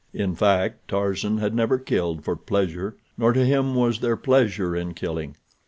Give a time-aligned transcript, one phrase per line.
[0.15, 4.95] In fact, Tarzan had never killed for "pleasure," nor to him was there pleasure in
[4.95, 5.35] killing.